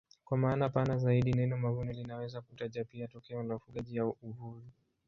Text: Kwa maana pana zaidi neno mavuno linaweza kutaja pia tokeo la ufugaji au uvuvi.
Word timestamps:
Kwa 0.25 0.37
maana 0.37 0.69
pana 0.69 0.97
zaidi 0.97 1.33
neno 1.33 1.57
mavuno 1.57 1.91
linaweza 1.91 2.41
kutaja 2.41 2.85
pia 2.85 3.07
tokeo 3.07 3.43
la 3.43 3.55
ufugaji 3.55 3.99
au 3.99 4.17
uvuvi. 4.21 4.71